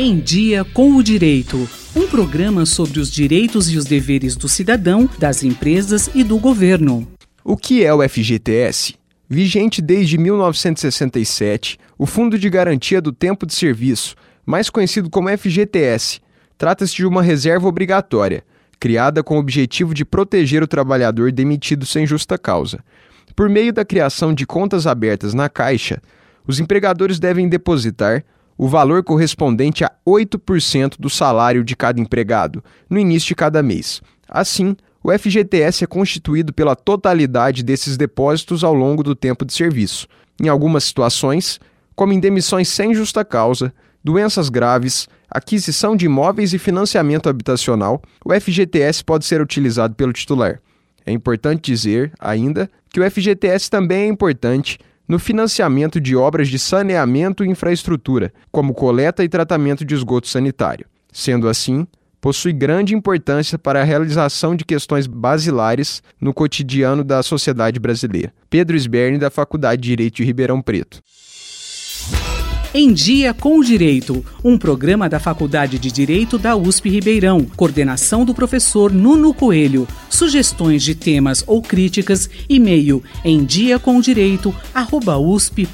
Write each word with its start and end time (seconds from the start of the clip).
Em 0.00 0.20
Dia 0.20 0.64
com 0.64 0.92
o 0.94 1.02
Direito, 1.02 1.68
um 1.96 2.06
programa 2.06 2.64
sobre 2.64 3.00
os 3.00 3.10
direitos 3.10 3.68
e 3.68 3.76
os 3.76 3.84
deveres 3.84 4.36
do 4.36 4.48
cidadão, 4.48 5.10
das 5.18 5.42
empresas 5.42 6.08
e 6.14 6.22
do 6.22 6.38
governo. 6.38 7.04
O 7.42 7.56
que 7.56 7.84
é 7.84 7.92
o 7.92 8.08
FGTS? 8.08 8.94
Vigente 9.28 9.82
desde 9.82 10.16
1967, 10.16 11.78
o 11.98 12.06
Fundo 12.06 12.38
de 12.38 12.48
Garantia 12.48 13.00
do 13.02 13.10
Tempo 13.10 13.44
de 13.44 13.52
Serviço, 13.52 14.14
mais 14.46 14.70
conhecido 14.70 15.10
como 15.10 15.36
FGTS, 15.36 16.20
trata-se 16.56 16.94
de 16.94 17.04
uma 17.04 17.20
reserva 17.20 17.66
obrigatória, 17.66 18.44
criada 18.78 19.24
com 19.24 19.34
o 19.34 19.40
objetivo 19.40 19.92
de 19.94 20.04
proteger 20.04 20.62
o 20.62 20.68
trabalhador 20.68 21.32
demitido 21.32 21.84
sem 21.84 22.06
justa 22.06 22.38
causa. 22.38 22.78
Por 23.34 23.48
meio 23.48 23.72
da 23.72 23.84
criação 23.84 24.32
de 24.32 24.46
contas 24.46 24.86
abertas 24.86 25.34
na 25.34 25.48
Caixa, 25.48 26.00
os 26.46 26.60
empregadores 26.60 27.18
devem 27.18 27.48
depositar, 27.48 28.22
o 28.58 28.66
valor 28.68 29.04
correspondente 29.04 29.84
a 29.84 29.92
8% 30.04 30.94
do 30.98 31.08
salário 31.08 31.62
de 31.62 31.76
cada 31.76 32.00
empregado, 32.00 32.62
no 32.90 32.98
início 32.98 33.28
de 33.28 33.34
cada 33.36 33.62
mês. 33.62 34.02
Assim, 34.28 34.76
o 35.02 35.16
FGTS 35.16 35.84
é 35.84 35.86
constituído 35.86 36.52
pela 36.52 36.74
totalidade 36.74 37.62
desses 37.62 37.96
depósitos 37.96 38.64
ao 38.64 38.74
longo 38.74 39.04
do 39.04 39.14
tempo 39.14 39.44
de 39.44 39.52
serviço. 39.54 40.08
Em 40.42 40.48
algumas 40.48 40.82
situações, 40.84 41.60
como 41.94 42.12
em 42.12 42.18
demissões 42.18 42.66
sem 42.68 42.92
justa 42.92 43.24
causa, 43.24 43.72
doenças 44.02 44.48
graves, 44.48 45.08
aquisição 45.30 45.94
de 45.94 46.06
imóveis 46.06 46.52
e 46.52 46.58
financiamento 46.58 47.28
habitacional, 47.28 48.02
o 48.24 48.32
FGTS 48.38 49.04
pode 49.04 49.24
ser 49.24 49.40
utilizado 49.40 49.94
pelo 49.94 50.12
titular. 50.12 50.60
É 51.06 51.12
importante 51.12 51.70
dizer, 51.70 52.12
ainda, 52.18 52.68
que 52.90 53.00
o 53.00 53.08
FGTS 53.08 53.70
também 53.70 54.02
é 54.02 54.06
importante 54.08 54.78
no 55.08 55.18
financiamento 55.18 55.98
de 56.00 56.14
obras 56.14 56.48
de 56.48 56.58
saneamento 56.58 57.42
e 57.42 57.48
infraestrutura, 57.48 58.30
como 58.52 58.74
coleta 58.74 59.24
e 59.24 59.28
tratamento 59.28 59.84
de 59.84 59.94
esgoto 59.94 60.28
sanitário. 60.28 60.84
Sendo 61.10 61.48
assim, 61.48 61.86
possui 62.20 62.52
grande 62.52 62.94
importância 62.94 63.58
para 63.58 63.80
a 63.80 63.84
realização 63.84 64.54
de 64.54 64.64
questões 64.66 65.06
basilares 65.06 66.02
no 66.20 66.34
cotidiano 66.34 67.02
da 67.02 67.22
sociedade 67.22 67.80
brasileira. 67.80 68.32
Pedro 68.50 68.76
Sberne, 68.76 69.16
da 69.18 69.30
Faculdade 69.30 69.80
de 69.80 69.88
Direito 69.88 70.16
de 70.16 70.24
Ribeirão 70.24 70.60
Preto. 70.60 71.00
Em 72.74 72.92
Dia 72.92 73.32
com 73.32 73.58
o 73.58 73.64
Direito, 73.64 74.22
um 74.44 74.58
programa 74.58 75.08
da 75.08 75.18
Faculdade 75.18 75.78
de 75.78 75.90
Direito 75.90 76.36
da 76.38 76.54
USP 76.54 76.90
Ribeirão, 76.90 77.42
coordenação 77.56 78.26
do 78.26 78.34
professor 78.34 78.92
Nuno 78.92 79.32
Coelho 79.32 79.88
sugestões 80.10 80.82
de 80.82 80.94
temas 80.94 81.42
ou 81.46 81.62
críticas, 81.62 82.28
e-mail 82.48 83.02
em 83.24 83.44
diacomdireito.usp.br. 83.44 85.68